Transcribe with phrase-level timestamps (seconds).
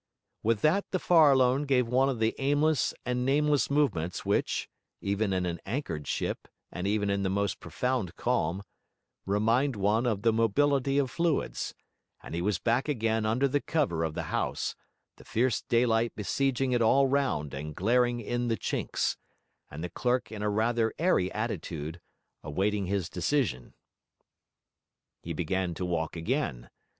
[0.41, 4.67] With that the Farallone gave one of the aimless and nameless movements which
[4.99, 8.63] (even in an anchored ship and even in the most profound calm)
[9.27, 11.75] remind one of the mobility of fluids;
[12.23, 14.75] and he was back again under the cover of the house,
[15.17, 19.17] the fierce daylight besieging it all round and glaring in the chinks,
[19.69, 22.01] and the clerk in a rather airy attitude,
[22.43, 23.75] awaiting his decision.
[25.21, 26.71] He began to walk again.